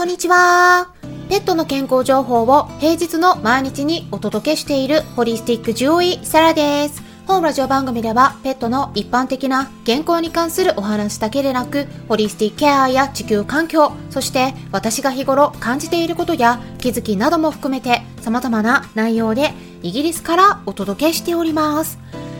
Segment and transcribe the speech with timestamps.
[0.00, 0.94] こんにちは。
[1.28, 7.02] ペットの健康情報を平日の毎日にお届けしているホリスティック獣医サラです。
[7.26, 21.98] 本ラジオ番組ではペットの一般的な健康に関するお話だけでなく、ホリスティックケアや地球環境、そして私が日頃感じていることや気づきなども含めて様々な内容でイギリスからお届けしております。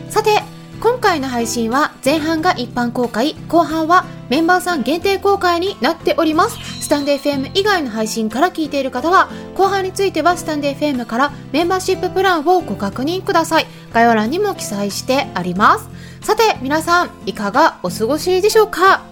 [0.09, 0.41] さて、
[0.81, 6.57] 今回の配信は前半が一般公開、後半はメンバーさん限定公開になっております。
[6.81, 13.67] スタンデー FM 以外の配信から聞いている方は、後半についてはスタンデー FM からメンバーシッププランをご確認ください。
[13.93, 15.87] 概要欄にも記載してあります。
[16.21, 19.03] さて、皆さん、いかがお過ごしでしょうか？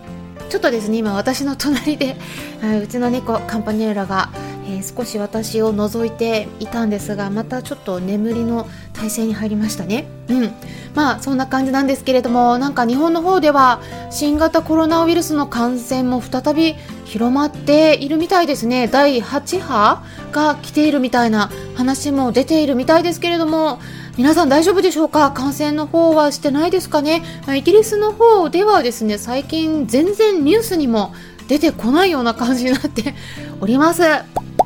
[0.49, 2.17] ちょっとですね、今私の隣で、
[2.83, 4.31] うちの猫、カンパニューラが
[4.69, 10.07] えー、少し私を覗いていたんですがまたちょっと眠りの体勢に入りましたね。
[10.29, 10.51] うん。
[10.93, 18.87] まあそんな感じなんですけれどもなんか日本の方では新型コロナウイルスの感染も再び広まっているみたいですね。
[18.87, 23.79] 第8波が来ているみたいな話も出ているみたいですけれども
[24.17, 25.31] 皆さん大丈夫でしょうか？
[25.31, 27.23] 感染の方はしてないですかね？
[27.55, 31.13] イギリスの方ではですね最近全然ニュースにも
[31.49, 33.15] 出てこないような感じになって
[33.59, 34.03] おります。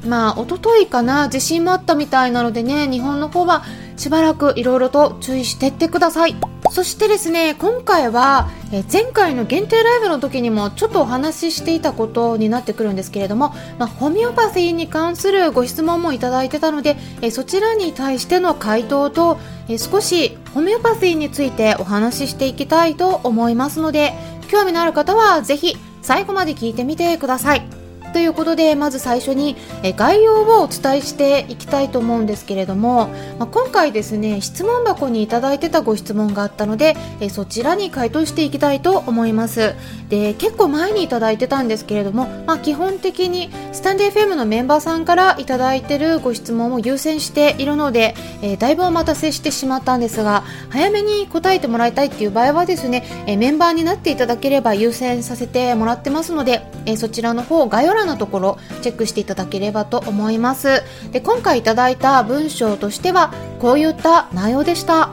[0.05, 3.63] まあ一昨日かな地震もあったみたいなのでね日本の方は
[3.95, 6.35] しばらくいろいろと注意してってください。
[6.71, 19.37] そしてですね今回はえ前回の限定ライブの時にもちょっとお話ししていたことになってくるんですけれども、まあ、ホメオパシーに関するご質問もいただいてたのでえそちらに対しての回答と
[19.69, 24.13] え少しホメオパシーについてお話ししていきたいと思いますので
[24.49, 27.82] 興味のある方はぜひ最後まで聞いてみてください。
[28.13, 29.57] ということでまず最初に
[29.97, 36.95] 概要をお伝えしていきたいと思うんですけれども、ま、今回ですね質問箱にいただいてたご質問があったので
[37.29, 39.75] そちらに回答していきたいと思います。
[40.09, 60.83] で結構前にいただいてたんですけれども、まあ、基本的にスタンデー FM のメンバーさんからいただいてるご質問を優先しているので、えー、だいぶお待たせしてしまったんですが早めに答えてもらいたいっていう場合はですね、え、メンバーになっていただければ優先させてもらってますので、え、そちらの方概要欄のところチェックしていただければと思います。
[61.11, 65.09] で今回いただいた文章としてはこういった内容でした。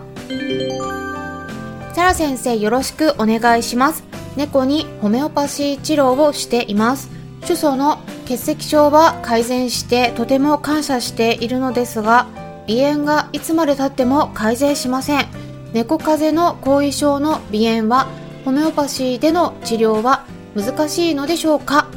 [1.92, 4.04] サラ先生よろしくお願いします。
[4.36, 7.10] 猫にホメオパシー治療をしています。
[7.44, 12.28] 主訴の血液症は改善してとても感謝しているのですが
[12.68, 15.26] 鼻炎がいつまでたっても改善しません。
[15.72, 18.08] 猫風邪の後遺症の鼻炎は
[18.44, 21.88] ホメオパシーでの治療は難しいのでしょうか？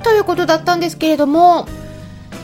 [0.00, 1.66] ということだったんですけれども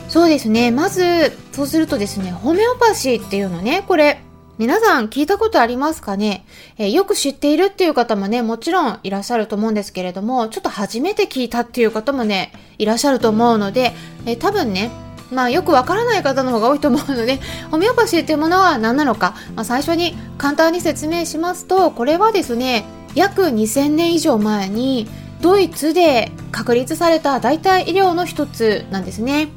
[0.09, 0.71] そうですね。
[0.71, 4.21] まずそうするとですねホメオパシーっていうのねこれ
[4.57, 6.43] 皆さん聞いたことありますかね、
[6.79, 13.93] え、よく知っているっていう方もね、もちろんいらっしゃると思うんですけれども、ちょっと初めて聞いたっていう方もね、いらっしゃると思うので、
[14.25, 14.89] え、多分ね、
[15.31, 25.07] まあよくわからない方の方が多いと思うので、 ホメオパシーっていうものは何なのか、まあ、最初に簡単に説明しますと、これはですね、約2000年以上前に
[25.41, 29.49] ドイツで確立された代替医療の一つなんですね。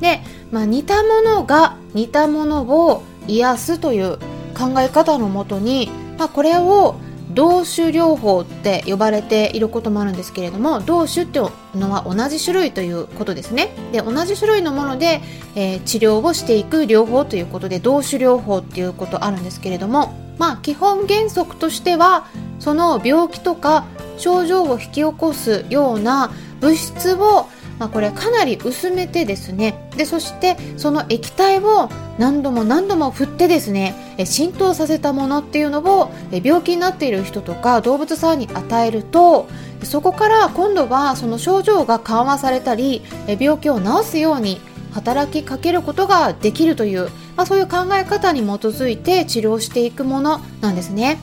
[0.00, 4.18] で、まあ、似たものが似たものを癒すという
[4.56, 6.96] 考え方のもとに、まあ、これを
[7.30, 15.20] 同種療法って呼ばれていることもあるんですけれども同種っていうのは同じ種類ということですねで同じ種類のもので、
[15.54, 22.26] えー、治療をしていく療法ということで同種療法っていうことあるんですけれどもまあ基本原則としては
[22.58, 23.86] その病気とか
[24.16, 26.30] 症状を引き起こすような
[26.60, 27.46] 物質を
[27.78, 31.88] まあ、これかなり薄めてですねでそしてその液体を
[32.18, 33.94] 何度も何度も振ってですね
[34.26, 39.46] 浸透させたものっていうのを病気になっている人とか動物さんに与えると
[39.84, 43.02] そこから今度はその症状が緩和されたり
[43.38, 44.60] 病気を治すように
[44.92, 51.18] 働きかけることができるという、まあ、そういう考え方に基づいて治療していくものなんですね。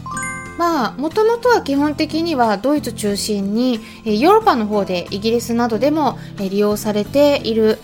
[0.57, 7.79] まあもともとは基本的にはドイツ中心にヨーロッパの方でイギリスなどでも利用されている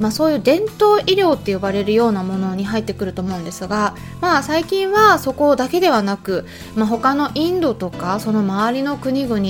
[0.00, 6.44] まあ、そういう伝統医療って呼ばれるようなものに入ってくると思うんですが、まあ、最近はそこだけではなく、
[6.74, 9.40] まあ、他のインドとかその周りの国々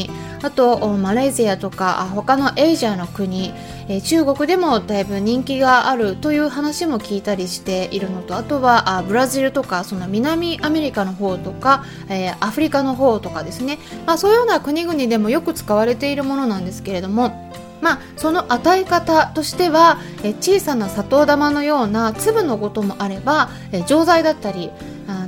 [0.43, 3.52] あとマレーシアとか他のエイジアの国
[3.92, 17.50] え中国でもだいぶ人気があるという話も聞いたりしているのとあとはあブラジルとかその南アメリカの方とか、えー、アフリカの方とかですね、まあ、そういうような国々でもよく使われているものなんですけれども
[17.81, 24.70] まあ、その与え方としてはえ小さな砂糖玉のような粒のこともあればえ錠剤だったり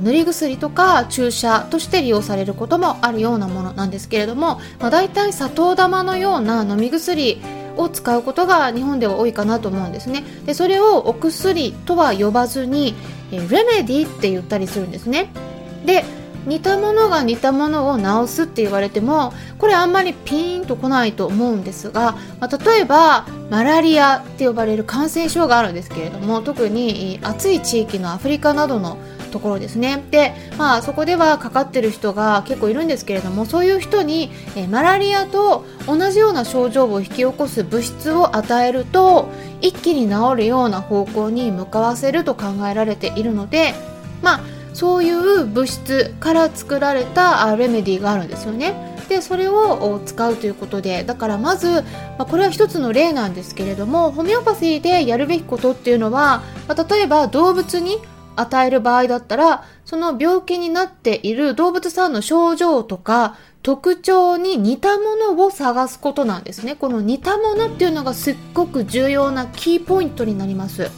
[0.03, 7.41] 塗り薬とか注射として利用されることもあるようなものなんですけれども、まあ、大体砂糖玉のような飲み薬
[7.77, 10.23] を使うことが日本では多いかなと思うんですね。
[10.45, 12.95] でそれをお薬とは呼ばずに
[13.31, 15.29] えレメディって言ったりするんですね。
[15.85, 16.05] で
[16.45, 28.97] 似たものが似たものを治すって言われてもこれあんまりピーンとこないと思うんですが、まあ、例えばマラリアって呼ばれる感染症があるんですけれども特に暑い地域のアフリカなどの
[29.33, 43.73] ところですねで、まあ、そこではかかってる人が結構いるんですけれどもそういう人にえマラリアと同じような症状を引き起こす物質を与えると一気に治るような方向に向かわせると考えられているので
[44.21, 44.41] まあ
[44.73, 48.93] そういう物質から作られたレメディーがあるんですよね。
[49.09, 51.81] でそれを使うということでだからまず、
[52.17, 57.97] まあ、これは一つの例なんですけれどもホメオパシーでやるべきことっていうのは、まあ、例えば動物に
[58.35, 66.75] 与える場合だったらその病気になっている動物さんの症状とか特徴に似たものを探すことなんですね。
[66.75, 70.91] この似たものっていうのがすっごく重要なキーポイントになります。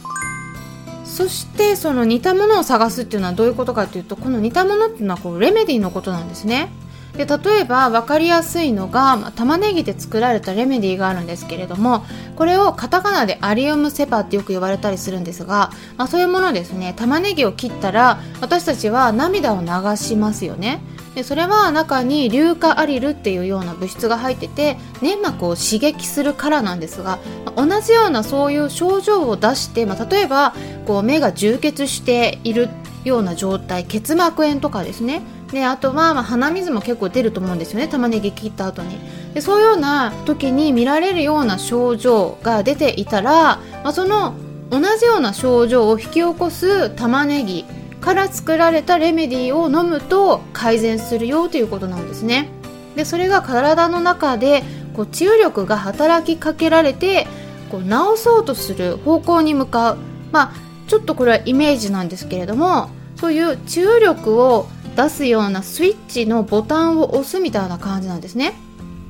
[1.04, 6.68] そしてその似たものを探すっていうのはどういうことかというとこの似たものっていうのはこうレメディのことなんですね。
[7.16, 12.04] で例えば分かりやすいのが、まあ、玉ねぎで作られたレメディーがあるんですけれども
[12.36, 16.94] これをカタカナでアリウムセパってよく言われたりするんですが、まあ、そういうものですね。
[16.96, 20.80] 玉ねぎを切ったら私たちは涙を流しますよね。
[21.14, 30.54] でそれは中に硫化アリルっていうような物質が入ってて粘膜を刺激するからなんですが、まあ、同じようなそういう症状を出して、まあ、例えば
[30.86, 32.68] こう目が充血している
[33.04, 35.22] ような状態結膜炎とかですね。
[35.52, 38.98] であとはまあ鼻水も結構出ると思うんですよね玉ねぎ切った後に。
[39.34, 44.34] でそういうような時に見られるような症状が出ていたら、まあ、その
[44.70, 47.64] 同じような症状を引き起こす玉ねぎ
[48.00, 52.48] から作られたレメディを飲むと改善するよということなんですね。
[52.94, 54.64] でそれが体の中で
[54.94, 57.26] こう治癒力が働きかけられて
[57.70, 57.90] こう治
[58.22, 59.98] そうとする方向に向かう。
[60.32, 60.52] まあ
[60.88, 68.54] ちょっとこれはイメージなんですけれどもそういう治癒力を出すようなスイッチのボタンを押すみたいな感じなんですね。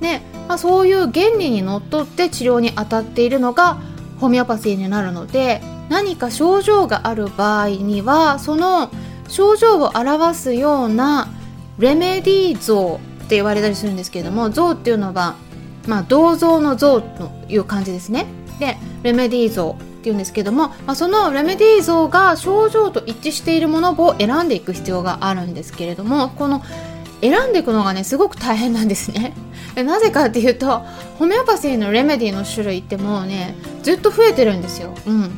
[0.00, 3.78] で、まあ、そういう原理にのっとって治療に当たっているのが
[4.20, 8.90] ホメオパシーになるので何か症状がある場合にはその
[9.28, 11.28] 症状を表すような
[11.78, 15.36] レメディー像って言われたりするんですけれども像っていうのは、
[15.86, 18.26] まあ、銅像の像という感じですね。
[18.58, 19.76] でレメディー像。
[20.06, 26.62] っていうんですけども、まあ、そのレメディー像が症状と一致しているものを選んでいく必要があるんですけれどもこの
[27.20, 29.34] 選んでいくのがねすごく大変なんですね。
[29.74, 30.84] なぜかっていうと
[31.18, 35.30] ホメオパシーのレメディーの種類ってもうねずっと増えてるんですよ、うん、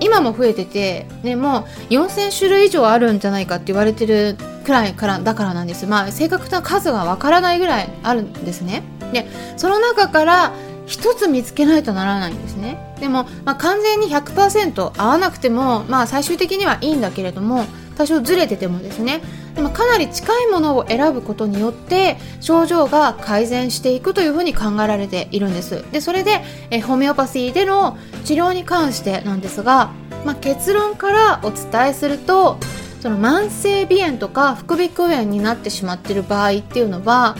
[0.00, 5.86] 今も増えてて、ね、もう4000種類以上あるんじゃないかって言われてるくらいからだからなんです。
[5.86, 8.84] まあ正確な数がわからないぐらいあるんですね。
[9.12, 9.26] で
[9.56, 10.52] その中から
[10.92, 12.94] 一つ見つけないとならないんですね。
[13.00, 17.64] でも、まあ、完全に100%合わなくても、まあ、最終的にはいいんだけれども
[17.96, 19.22] 多少ずれててもですね。
[19.54, 25.82] でもかなり近いものを選ぶことによって症状が改善していくというふうに考えられているんです。
[25.92, 27.96] でそれでえホメオパシーでの
[28.26, 29.92] 治療に関してなんですが、
[30.26, 32.58] まあ、結論からお伝えすると
[33.00, 37.36] その慢性鼻炎とか副鼻腔炎になってしまっている場合っていうのは、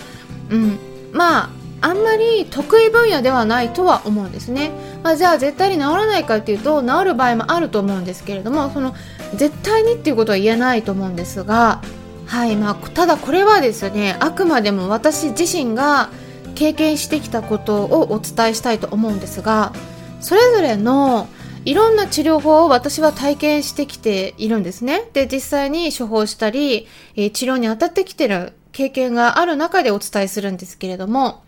[0.49, 0.79] うん、
[1.13, 4.71] まああんまり得意分野ではないとは思うんですね、
[5.03, 8.95] まあ、じゃあ絶対に治らないかっていうと治る場合もあると思うんですけれどもその
[9.35, 11.83] 絶対にっていうことは言えないと思うんですが
[12.27, 16.09] はいまあ、ただこれはですねあくまでも私自身が
[16.55, 19.73] 経験してきたことをお伝えしたいと思うんですが
[20.21, 21.29] それぞれの
[21.65, 25.09] いろんな治療法を私は体験してきているんですね。
[25.13, 31.43] で、実際に処方したり、え、治療に当たってきてる経験がある中でお伝えするんですけれども、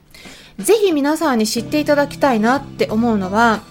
[0.58, 3.62] ぜひ皆さんに知っていただきたいなって思うのは、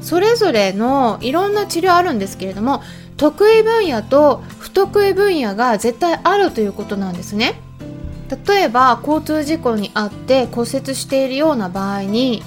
[0.00, 2.82] それぞれのいろんな治療あるんですけれども、
[3.16, 7.60] 得意分野と不得意分野が絶対あるということなんですね。
[8.46, 12.42] 例えば交通事故に遭って骨折しているような場合に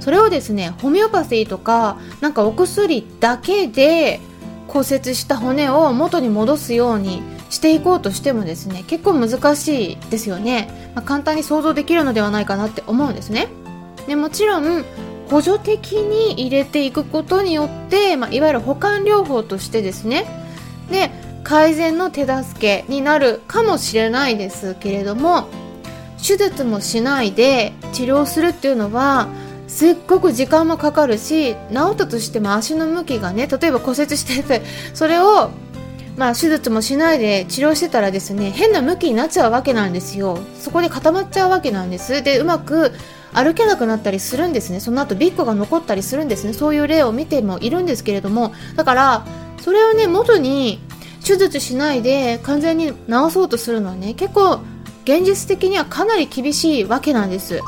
[0.00, 4.20] それをですねホメオパシーとかなんかお薬だけで
[4.66, 13.46] 骨折した骨を元に戻すようにしていこうとしてもですね結構難しいですよね、まあ、簡単に想像できるのではないかなって思うんですね。
[14.08, 14.84] でもちろん
[15.30, 20.26] 補助的に入れていくことによって、まあ、いわゆる保管療法としてですね。
[20.90, 21.12] で
[21.44, 25.46] 改善の手助けになるかもしれないですけれども
[26.16, 29.28] 手術もしないで治療するっていうのは
[29.68, 34.62] すっごく時間もかかるし治ったとしても足の向きがね例えば骨折してて
[34.94, 35.50] それを
[36.18, 40.40] まあ、手術もしないで治療してたらですね変な向きになっちゃうわけなんですよ。
[40.58, 42.24] そこで固まっちゃうわけなんです。
[42.24, 42.92] でうまく
[43.32, 44.80] 歩けなくなったりするんですね。
[44.80, 46.54] その後ビッグが残ったりするんですね。
[46.54, 48.52] そういう例を見てもいるんですけれども。
[48.74, 49.26] だから
[49.60, 50.80] それをね元に
[51.24, 52.94] 手術しないで完全に治
[53.30, 54.60] そうとするのはね結構
[55.04, 57.60] 現実的にはかなり厳しいわけなんです。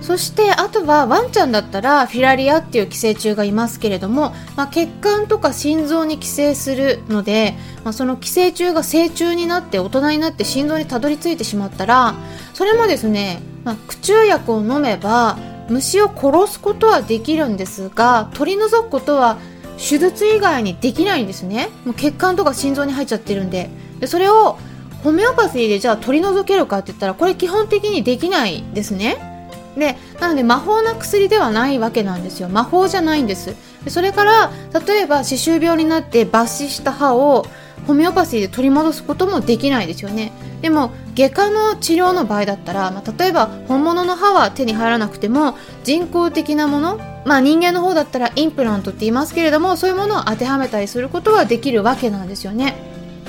[0.00, 12.14] そしてあとはワンちゃんだったらフィラリアっていう寄生虫がいますけれども、まあ、血管とか心臓に寄生するので、まあ、その寄生虫が成虫になって大人になって心臓にたどり着いてしまったら
[12.54, 15.36] それもですね、まあ、駆虫薬を飲めば
[15.68, 19.38] 虫を殺すことはできるんですが取り除くことは
[19.76, 21.68] 手術以外にできないんですね。
[21.84, 23.70] もう血管とか心臓に入っちゃってるんで。
[24.00, 24.58] でそれを
[25.04, 29.37] ホメオパシーでじゃあ取り除けるかって言ったらこれ基本的にできないですね。
[29.78, 32.48] でなので魔法な薬ではないわけなんですよ。
[32.48, 33.54] 魔法じゃないんです。
[33.84, 34.50] でそれから
[34.86, 37.46] 例えば歯周病になって抜歯した歯を
[37.86, 40.32] ホメオパシーで取り戻すこともできないですよね。
[40.60, 52.74] でも外科の治療の場合だったら、まあ、例えば本物の歯は手に入らなくても人工的なものまあ人間の方だったらインプラントって言いますけれどもそういうものを当てはめたりすることはできるわけなんですよね。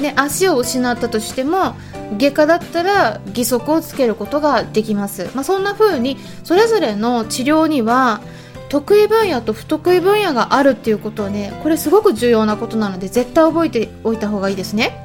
[0.02, 1.76] で足を失ったとしても
[2.18, 8.22] 外科だったら義足をつけることができます、まあ、そんな風にそれぞれの治療には
[8.70, 15.04] 得意分野と不得意分野があるっていうことはねこれすごく重要なことなので絶対覚えておいた方がいいですね。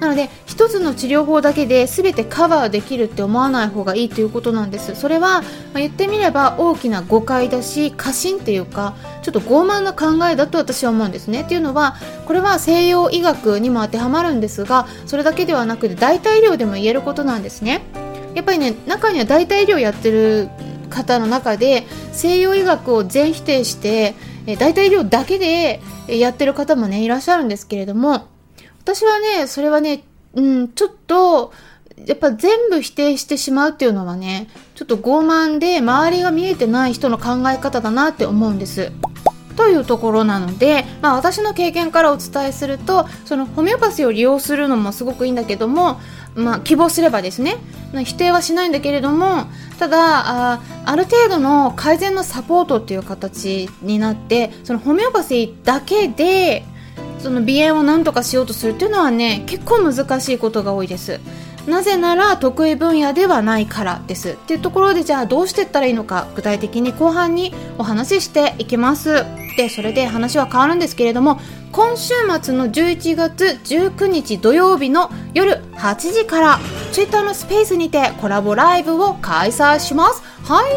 [0.00, 4.94] なので一つの治療法だけで全てカバーできるって思わない方がいいということなんです。
[4.94, 5.46] それは、ま
[5.76, 11.42] あ、言ってみれば大きな誤解だし過信っていうかちょっと傲慢な考えだと私は思うんですね。
[11.42, 11.96] っていうのは
[12.26, 17.82] これは西洋医学にも当てはまるんですがそれだけではなくて代替医療でも言えることなんですね。
[18.34, 20.48] やっぱりね中には代替医療やってる
[20.90, 24.14] 方の中で西洋医学を全否定して
[24.46, 28.33] 代替医療だけでやってる方もねいらっしゃるんですけれども
[28.84, 31.52] 私はね、それはね、うん、ちょっと、
[32.04, 38.92] やっぱ全部否定してしまうっていうのはね、ちょっと傲慢で周りが見えてない人の考え方だなって思うんです。
[39.56, 46.00] というところなので、まあ、私の経験からお伝えするとそのホメオパシーを利用するのもすごくいいんだけども、
[46.34, 47.58] まあ、希望すればですね
[48.04, 49.46] 否定はしないんだけれども
[49.78, 56.64] ただあある程度の改善のサポートっていう形になってそのホメオパシーだけで
[57.24, 61.20] その鼻炎を何とかしようとするっていうのはね結構難しいことが多いです。
[61.66, 64.32] なぜなら得意分野ではないからです。
[64.32, 69.24] っていうところでじゃあどうしていったらいいのか具体的に後半にお話ししていきます。
[69.56, 71.40] でそれで話は変わるんですけれども
[71.72, 72.12] 今週
[72.42, 76.58] 末の11月19日土曜日の夜8時から
[76.92, 80.22] Twitter のスペースにてコラボライブを開催します。
[80.44, 80.74] はい。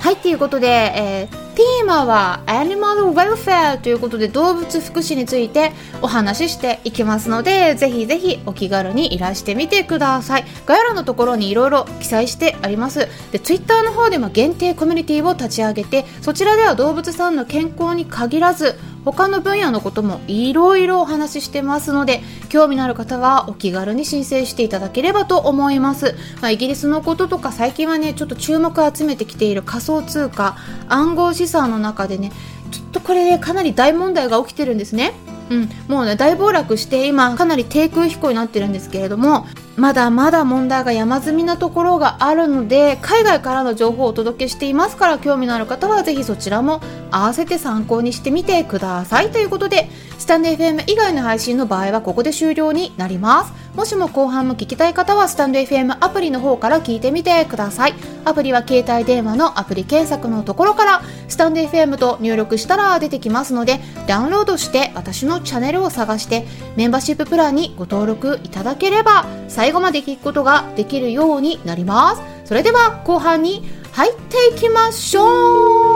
[0.00, 10.44] はいということで、えーーマは Animal Welfare ということで動物福祉についてお話ししていきますのでぜひぜひお気軽にいらしてみてください。
[10.66, 13.08] 概要欄のところにいろいろ記載してあります。
[13.32, 30.56] で Twitter の方でも限定コミュニティを立ち上げてそちらでは動物さんの健康に限らず他の分野のこともいろいろお話ししてますので興味のある方はお気軽に申請していただければと思います、まあ、イギリスのこととか最近はねちょっと注目を集めてきている仮想通貨
[30.88, 32.32] 暗号資産の中でね
[32.70, 35.12] ちょっとこれで、ね、かなり大問題が起きてるんですね。
[35.50, 49.30] うん、もうね大暴落して今かなり低空飛行になってるんですけれどもまだまだ問題が山積みなところがあるので海外からの情報をお届けしていますから興味のある方はぜひそちらも合わせて参考にしてみてください。
[49.30, 49.88] ということで
[50.18, 53.52] スタンド FM 以外の配信の場合はここで終了になります。
[53.74, 57.94] もしも後半も聞きたい方はスタンド FM アプリの方から聞いてみてください。
[58.24, 72.22] アプリは携帯電話のアプリ検索のところからスタンド FM と入力したら出てきますのでダウンロードして私のチャンネルを探してメンバーシッププランにご登録いただければ最後まで聞くことができるようになります。
[72.44, 73.62] それでは後半に
[73.92, 75.93] 入っていきましょう。